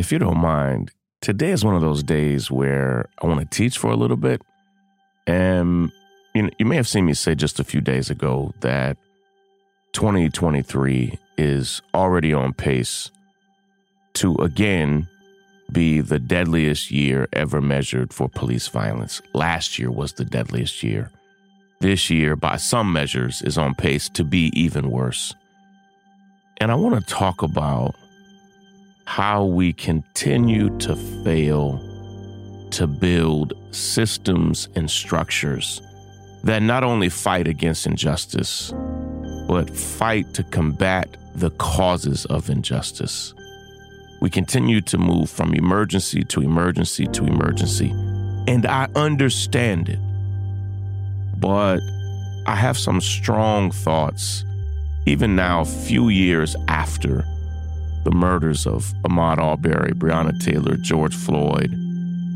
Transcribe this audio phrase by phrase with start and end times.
[0.00, 3.76] if you don't mind, today is one of those days where I want to teach
[3.76, 4.40] for a little bit.
[5.26, 5.92] And
[6.34, 8.96] you, know, you may have seen me say just a few days ago that
[9.92, 13.10] 2023 is already on pace
[14.14, 15.06] to again
[15.70, 19.20] be the deadliest year ever measured for police violence.
[19.34, 21.10] Last year was the deadliest year.
[21.80, 25.34] This year, by some measures, is on pace to be even worse.
[26.56, 27.96] And I want to talk about
[29.10, 31.80] how we continue to fail
[32.70, 35.82] to build systems and structures
[36.44, 38.72] that not only fight against injustice,
[39.48, 43.34] but fight to combat the causes of injustice.
[44.22, 47.90] We continue to move from emergency to emergency to emergency,
[48.46, 49.98] and I understand it.
[51.36, 51.80] But
[52.46, 54.44] I have some strong thoughts,
[55.04, 57.24] even now, a few years after
[58.04, 61.70] the murders of Ahmaud Arbery, Breonna Taylor, George Floyd,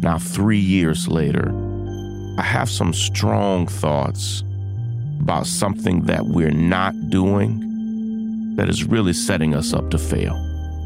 [0.03, 1.53] now three years later,
[2.39, 4.43] I have some strong thoughts
[5.21, 10.35] about something that we're not doing that is really setting us up to fail.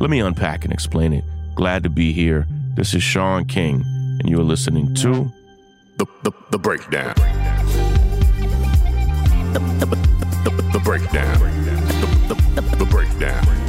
[0.00, 1.24] Let me unpack and explain it.
[1.54, 2.46] Glad to be here.
[2.74, 3.82] This is Shaun King,
[4.20, 5.32] and you're listening to
[5.96, 7.14] The, the, the Breakdown.
[9.52, 9.86] The, the,
[10.48, 11.40] the, the Breakdown.
[11.40, 13.67] The, the, the, the Breakdown.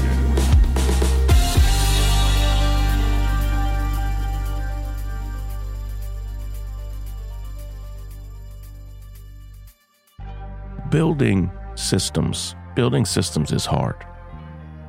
[10.89, 12.55] Building systems.
[12.75, 13.95] Building systems is hard.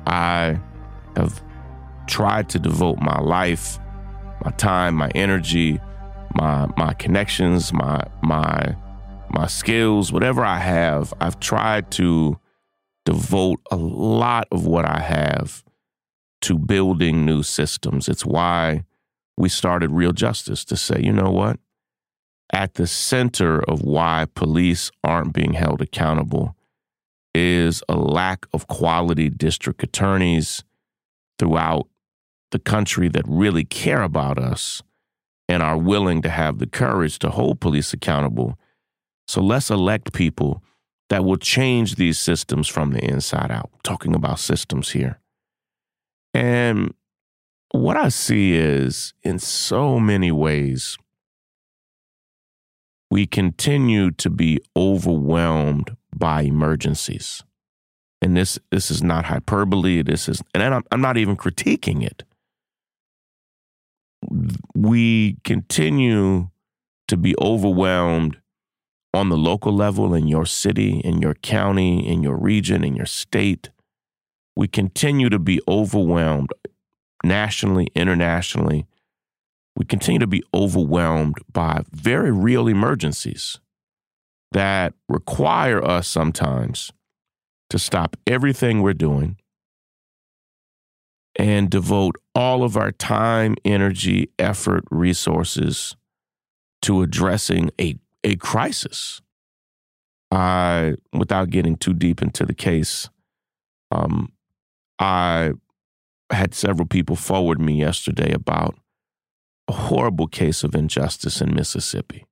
[0.07, 0.59] I
[1.15, 1.43] have
[2.07, 3.79] tried to devote my life,
[4.43, 5.79] my time, my energy,
[6.35, 8.75] my my connections, my my
[9.29, 12.39] my skills, whatever I have, I've tried to
[13.05, 15.63] devote a lot of what I have
[16.41, 18.09] to building new systems.
[18.09, 18.85] It's why
[19.37, 21.59] we started Real Justice to say, you know what?
[22.53, 26.55] At the center of why police aren't being held accountable
[27.33, 30.63] is a lack of quality district attorneys
[31.39, 31.87] throughout
[32.51, 34.83] the country that really care about us
[35.47, 38.57] and are willing to have the courage to hold police accountable.
[39.27, 40.61] So let's elect people
[41.09, 43.69] that will change these systems from the inside out.
[43.83, 45.19] talking about systems here.
[46.33, 46.93] And
[47.71, 50.97] what I see is in so many ways,
[53.11, 57.43] we continue to be overwhelmed by emergencies
[58.21, 60.03] and this this is not hyperbole.
[60.03, 62.23] This is, and I'm, I'm not even critiquing it.
[64.75, 66.49] We continue
[67.07, 68.37] to be overwhelmed
[69.13, 73.07] on the local level in your city, in your county, in your region, in your
[73.07, 73.71] state.
[74.55, 76.51] We continue to be overwhelmed
[77.23, 78.85] nationally, internationally.
[79.75, 83.59] We continue to be overwhelmed by very real emergencies
[84.51, 86.91] that require us sometimes
[87.69, 89.37] to stop everything we're doing
[91.37, 95.95] and devote all of our time, energy, effort, resources
[96.81, 99.21] to addressing a, a crisis.
[100.31, 103.09] I, without getting too deep into the case,
[103.91, 104.31] um,
[104.99, 105.51] I
[106.29, 108.75] had several people forward me yesterday about
[109.71, 112.25] a horrible case of injustice in Mississippi.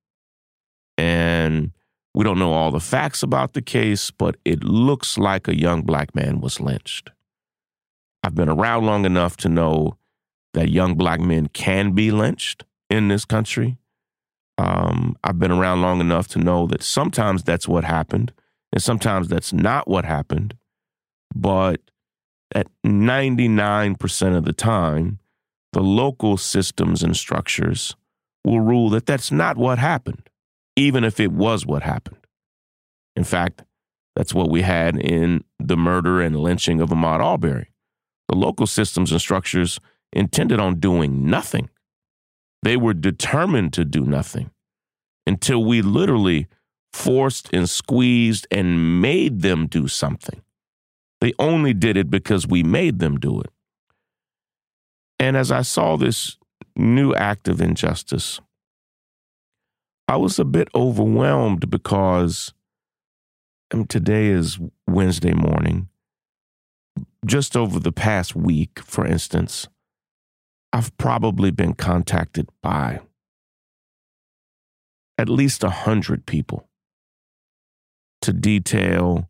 [0.97, 1.71] And
[2.13, 5.83] we don't know all the facts about the case, but it looks like a young
[5.83, 7.11] black man was lynched.
[8.23, 9.97] I've been around long enough to know
[10.53, 13.77] that young black men can be lynched in this country.
[14.57, 18.33] Um, I've been around long enough to know that sometimes that's what happened,
[18.73, 20.57] and sometimes that's not what happened.
[21.33, 21.79] But
[22.53, 25.19] at 99% of the time,
[25.73, 27.95] the local systems and structures
[28.43, 30.29] will rule that that's not what happened
[30.79, 32.25] even if it was what happened.
[33.17, 33.63] In fact,
[34.15, 37.71] that's what we had in the murder and lynching of Ahmaud Arbery.
[38.29, 39.79] The local systems and structures
[40.13, 41.69] intended on doing nothing.
[42.63, 44.51] They were determined to do nothing
[45.27, 46.47] until we literally
[46.93, 50.41] forced and squeezed and made them do something.
[51.19, 53.51] They only did it because we made them do it.
[55.19, 56.37] And as I saw this
[56.75, 58.39] new act of injustice,
[60.07, 62.53] I was a bit overwhelmed because
[63.71, 64.57] um, today is
[64.87, 65.89] Wednesday morning.
[67.25, 69.67] Just over the past week, for instance,
[70.71, 73.01] I've probably been contacted by
[75.17, 76.69] at least a hundred people
[78.21, 79.29] to detail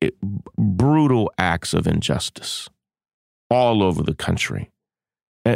[0.00, 2.68] it, brutal acts of injustice
[3.50, 4.70] all over the country.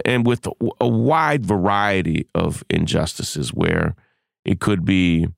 [0.05, 0.47] And with
[0.81, 3.97] a wide variety of injustices where
[4.45, 5.29] it could be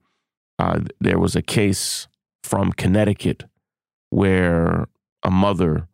[0.58, 2.06] uh, there was a case
[2.44, 3.44] from Connecticut
[4.10, 4.87] where
[5.22, 5.88] a mother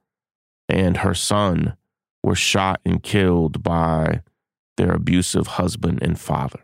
[0.69, 1.76] and her son
[2.22, 4.22] were shot and killed by
[4.76, 6.61] their abusive husband and father.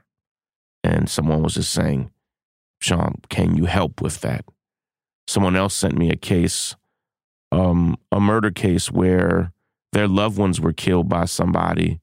[0.83, 2.11] And someone was just saying,
[2.81, 4.45] Shaun, can you help with that?
[5.27, 6.77] Someone else sent me a case,
[7.51, 9.53] um, a murder case where
[9.95, 12.01] their loved ones were killed by somebody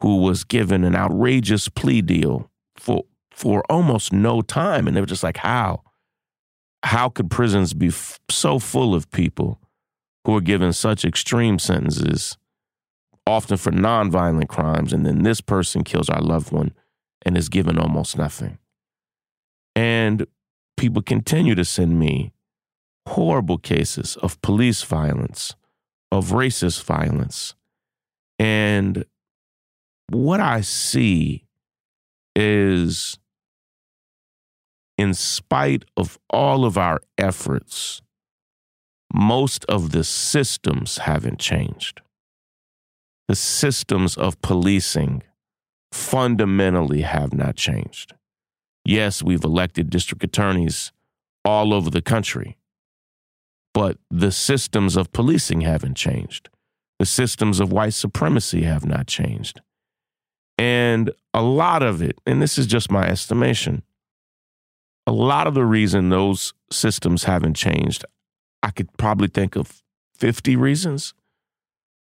[0.00, 5.06] who was given an outrageous plea deal for for almost no time, and they were
[5.06, 5.82] just like, "How?
[6.84, 9.60] How could prisons be f- so full of people
[10.24, 12.38] who are given such extreme sentences,
[13.26, 16.72] often for nonviolent crimes, and then this person kills our loved one
[17.24, 18.58] and is given almost nothing?"
[19.74, 20.26] And
[20.76, 22.32] people continue to send me
[23.08, 25.54] horrible cases of police violence,
[26.12, 27.54] of racist violence.
[28.38, 29.04] And
[30.08, 31.44] what I see
[32.34, 33.18] is,
[34.98, 38.02] in spite of all of our efforts,
[39.12, 42.02] most of the systems haven't changed.
[43.28, 45.22] The systems of policing
[45.92, 48.12] fundamentally have not changed.
[48.84, 50.92] Yes, we've elected district attorneys
[51.44, 52.56] all over the country,
[53.76, 56.48] but the systems of policing haven't changed.
[56.98, 59.60] The systems of white supremacy have not changed.
[60.56, 63.82] And a lot of it, and this is just my estimation,
[65.06, 68.06] a lot of the reason those systems haven't changed,
[68.62, 69.82] I could probably think of
[70.14, 71.12] 50 reasons,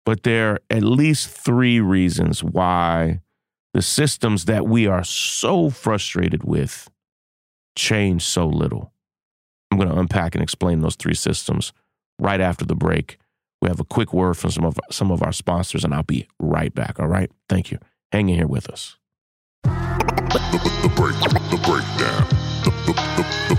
[0.04, 3.22] but there are at least three reasons why
[3.72, 6.90] the systems that we are so frustrated with
[7.74, 8.91] change so little.
[9.72, 11.72] I'm going to unpack and explain those three systems
[12.18, 13.16] right after the break.
[13.62, 16.28] We have a quick word from some of some of our sponsors, and I'll be
[16.38, 17.00] right back.
[17.00, 17.78] All right, thank you.
[18.10, 18.98] Hang in here with us.
[19.64, 19.70] The,
[20.82, 22.28] the break, the breakdown,
[22.64, 23.56] the, the, the, the,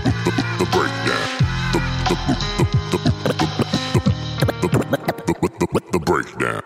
[0.58, 1.26] the breakdown,
[5.72, 6.62] the, the breakdown.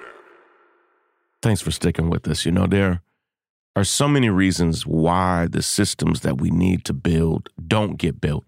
[1.41, 2.45] Thanks for sticking with us.
[2.45, 3.01] You know, there
[3.75, 8.45] are so many reasons why the systems that we need to build don't get built.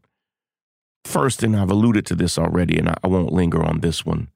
[1.04, 4.28] First, and I've alluded to this already, and I won't linger on this one,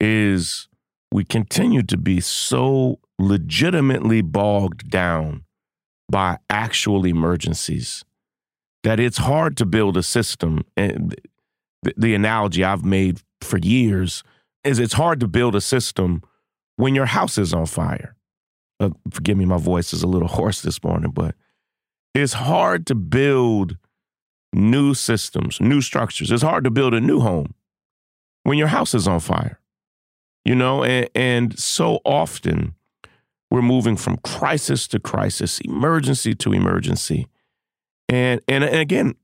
[0.00, 0.68] is
[1.12, 5.44] we continue to be so legitimately bogged down
[6.10, 8.04] by actual emergencies
[8.84, 10.64] that it's hard to build a system.
[10.76, 11.14] And
[11.96, 14.22] the, analogy I've made for years
[14.64, 16.22] is it's hard to build a system
[16.76, 18.16] when your house is on fire
[18.80, 21.34] uh, forgive me, my voice is a little hoarse this morning, but
[22.14, 23.76] it's hard to build
[24.52, 26.30] new systems, new structures.
[26.30, 27.54] It's hard to build a new home
[28.44, 29.60] when your house is on fire,
[30.44, 32.74] you know, and, and so often
[33.50, 37.28] we're moving from crisis to crisis, emergency to emergency.
[38.08, 39.14] And, and, and again,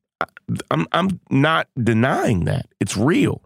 [0.71, 2.67] I'm, I'm not denying that.
[2.81, 3.43] It's real.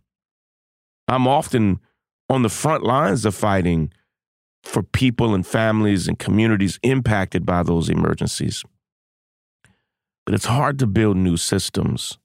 [1.07, 1.81] I'm often
[2.29, 3.93] on the front lines of fighting
[4.63, 8.65] for people and families and communities impacted by those emergencies.
[10.29, 12.19] But it's hard to build new systems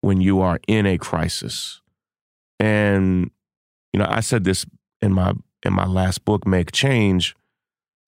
[0.00, 1.80] when you are in a crisis.
[2.58, 3.30] And
[3.92, 4.66] you know, I said this
[5.00, 7.36] in my in my last book Make Change,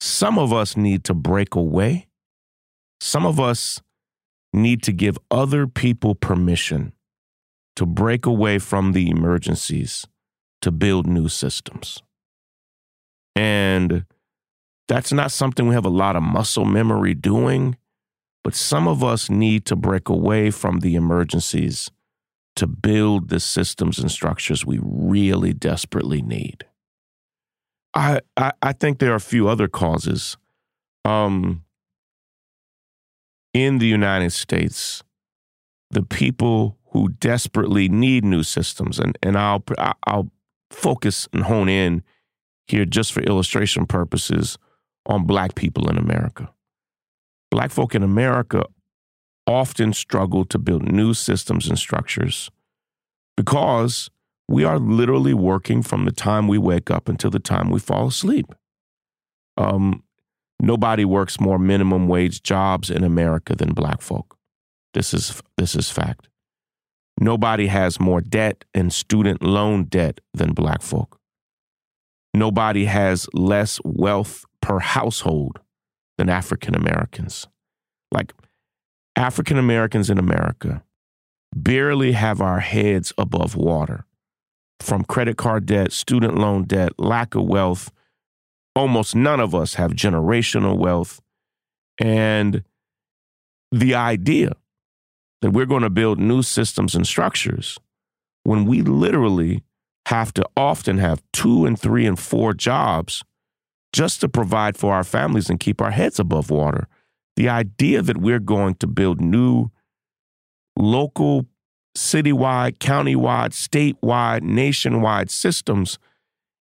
[0.01, 2.09] some of us need to break away.
[3.01, 3.81] Some of us
[4.53, 6.93] need to give other people permission
[7.77, 10.05] to break away from the emergencies
[10.63, 12.03] to build new systems.
[13.37, 14.05] And
[14.89, 17.77] that's not something we have a lot of muscle memory doing,
[18.45, 21.91] but some of us need to break away from the emergencies
[22.57, 26.65] to build the systems and structures we really desperately need.
[27.95, 30.37] I, I, I think there are a few other causes.
[31.05, 31.65] Um,
[33.55, 35.03] in the United States,
[35.91, 39.65] the people who desperately need new systems, and, and I'll,
[40.07, 40.31] I'll
[40.71, 42.03] focus and hone in
[42.67, 44.59] here just for illustration purposes
[45.07, 46.51] on black people in America.
[47.53, 48.65] Black folk in America
[49.47, 52.51] often struggle to build new systems and structures
[53.37, 54.11] because
[54.49, 58.09] we are literally working from the time we wake up until the time we fall
[58.09, 58.47] asleep.
[59.57, 60.03] Um,
[60.61, 64.39] nobody works more minimum wage jobs in America than black folk.
[64.95, 66.29] This is this is fact.
[67.21, 71.21] Nobody has more debt and student loan debt than black folk
[72.35, 75.61] nobody has less wealth per household
[76.19, 77.47] than African Americans.
[78.11, 78.33] Like
[79.17, 80.83] African Americans in America
[81.55, 84.07] barely have our heads above water
[84.81, 87.91] from credit card debt, student loan debt, lack of wealth,
[88.75, 91.21] almost none of us have generational wealth.
[92.01, 92.65] And
[93.71, 94.53] the idea
[95.41, 97.79] that we're going to build new systems and structures
[98.45, 99.63] when we literally
[100.07, 103.23] have to often have two and three and four jobs
[103.93, 106.89] just to provide for our families and keep our heads above water.
[107.37, 109.71] The idea that we're going to build new
[110.77, 111.47] local,
[111.97, 115.99] citywide, countywide, statewide, nationwide systems,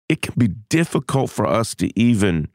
[0.07, 2.47] it can be difficult for us to even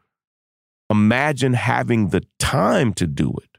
[0.91, 3.59] imagine having the time to do it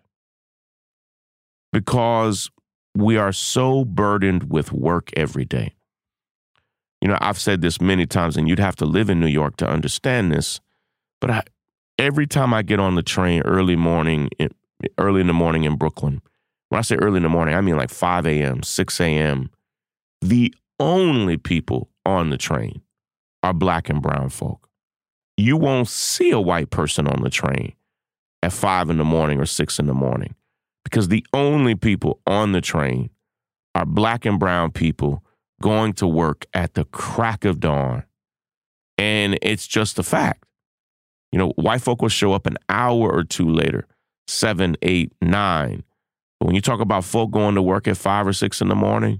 [1.71, 2.49] because
[2.95, 5.75] we are so burdened with work every day.
[7.01, 9.57] You know, I've said this many times, and you'd have to live in New York
[9.57, 10.61] to understand this.
[11.25, 11.43] But I,
[11.97, 14.29] every time I get on the train early morning,
[14.99, 16.21] early in the morning in Brooklyn,
[16.69, 19.49] when I say early in the morning, I mean like 5 a.m., 6 a.m.,
[20.21, 22.83] the only people on the train
[23.41, 24.69] are black and brown folk.
[25.35, 27.73] You won't see a white person on the train
[28.43, 30.35] at 5 in the morning or 6 in the morning
[30.83, 33.09] because the only people on the train
[33.73, 35.23] are black and brown people
[35.59, 38.03] going to work at the crack of dawn.
[38.99, 40.45] And it's just a fact.
[41.35, 43.85] You know, white folk will show up an hour or two later,
[44.25, 45.83] seven, eight, nine.
[46.39, 48.75] But when you talk about folk going to work at five or six in the
[48.75, 49.19] morning,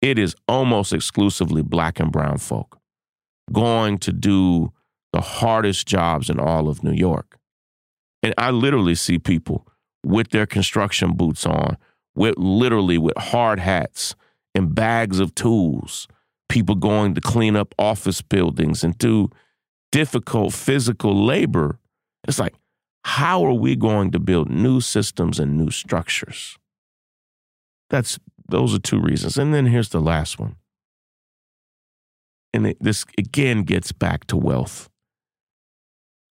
[0.00, 2.80] it is almost exclusively black and brown folk
[3.52, 4.72] going to do
[5.12, 7.38] the hardest jobs in all of New York.
[8.24, 9.64] And I literally see people
[10.04, 11.76] with their construction boots on,
[12.16, 14.16] with literally with hard hats,
[14.56, 16.08] and bags of tools,
[16.48, 19.30] people going to clean up office buildings and do
[19.92, 21.78] difficult physical labor.
[22.26, 22.54] It's like,
[23.04, 26.58] how are we going to build new systems and new structures?
[27.90, 28.18] That's
[28.48, 29.36] those are two reasons.
[29.38, 30.56] And then here's the last one.
[32.52, 34.88] And it, this again gets back to wealth.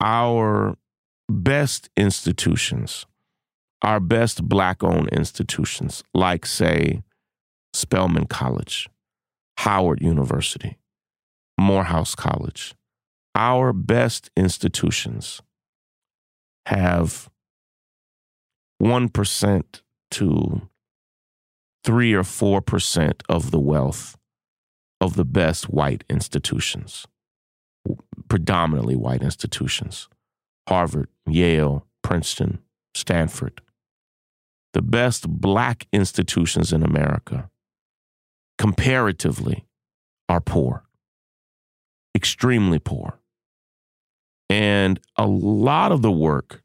[0.02, 0.76] Our
[1.30, 3.06] best institutions,
[3.82, 7.04] our best black owned institutions, like, say,
[7.74, 8.90] Spelman College,
[9.58, 10.78] Howard University,
[11.60, 12.76] Morehouse College.
[13.36, 15.42] Our best institutions
[16.68, 17.30] have
[18.82, 20.70] 1% to
[21.84, 24.18] 3 or 4% of the wealth
[25.02, 27.06] of the best white institutions,
[28.30, 30.08] predominantly white institutions
[30.70, 32.60] Harvard, Yale, Princeton,
[32.96, 33.62] Stanford.
[34.72, 37.50] The best black institutions in America
[38.58, 39.66] comparatively
[40.30, 40.86] are poor,
[42.16, 43.20] extremely poor.
[44.54, 46.62] And a lot of the work,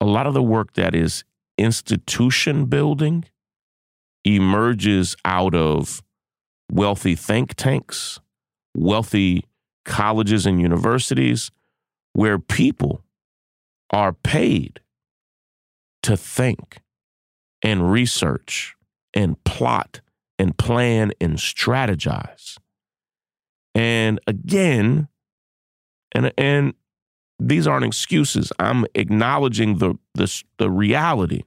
[0.00, 1.22] a lot of the work that is
[1.56, 3.26] institution building
[4.24, 6.02] emerges out of
[6.72, 8.18] wealthy think tanks,
[8.76, 9.44] wealthy
[9.84, 11.52] colleges and universities,
[12.12, 13.04] where people
[13.90, 14.80] are paid
[16.02, 16.78] to think
[17.62, 18.74] and research
[19.14, 20.00] and plot
[20.40, 22.58] and plan and strategize.
[23.76, 25.06] And again,
[26.10, 26.74] and and
[27.48, 28.52] these aren't excuses.
[28.58, 31.42] I'm acknowledging the the, the reality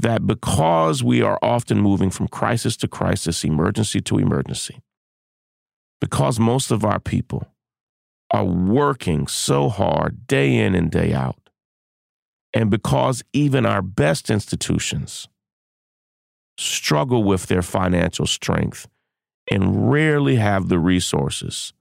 [0.00, 4.80] that because we are often moving from crisis to crisis, emergency to emergency,
[6.00, 7.46] because most of our people
[8.32, 11.50] are working so hard day in and day out,
[12.54, 15.28] and because even our best institutions
[16.58, 18.88] struggle with their financial strength
[19.50, 21.72] and rarely have the resources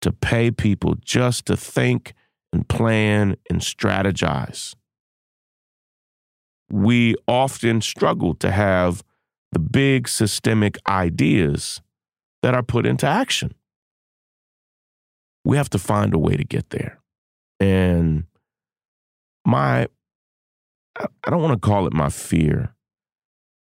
[0.00, 2.14] to pay people just to think
[2.56, 4.74] and plan and strategize.
[6.70, 9.04] We often struggle to have
[9.52, 11.82] the big systemic ideas
[12.42, 13.54] that are put into action.
[15.44, 16.98] We have to find a way to get there.
[17.60, 18.24] And
[19.44, 19.86] my,
[20.98, 22.74] I don't want to call it my fear,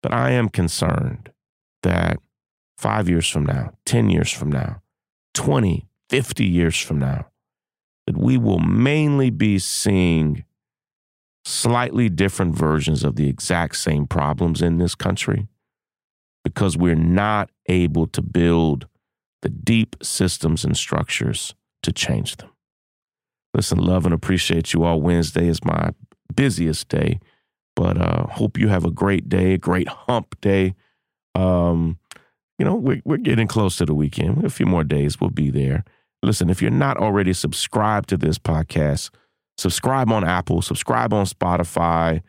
[0.04, 1.32] but I am concerned
[1.84, 2.18] that
[2.78, 4.82] five years from now, 10 years from now,
[5.34, 7.31] 20, 50 years from now,
[8.08, 10.44] that we will mainly be seeing
[11.44, 15.48] slightly different versions of the exact same problems in this country
[16.44, 18.88] because we're not able to build
[19.42, 22.50] the deep systems and structures to change them.
[23.54, 25.02] Listen, love and appreciate you all.
[25.02, 25.92] Wednesday is my
[26.36, 27.20] busiest day.
[27.76, 30.76] But uh, hope you have a great day, a great hump day.
[31.36, 31.98] Um,
[32.60, 34.44] you know, we're, we're getting close to the weekend.
[34.44, 35.84] A few more days, we'll be there.
[36.24, 39.10] Listen, if you're not already subscribed to this podcast,
[39.58, 42.22] subscribe on Apple, subscribe on Spotify,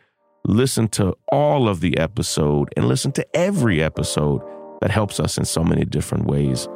[0.47, 4.41] listen to all of the episode, and listen to every episode
[4.81, 6.69] that helps us in so many different ways.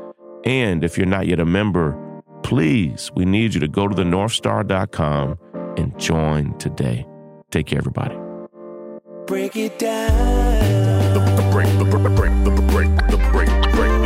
[0.44, 1.98] And if you're not yet a member,
[2.42, 5.38] please, we need you to go to the northstar.com
[5.78, 7.06] and join today.
[7.50, 8.16] Take care, everybody.
[9.26, 11.14] Break it down.
[11.14, 14.05] The, the break, the, the break, the, the break, the break, the breakdown.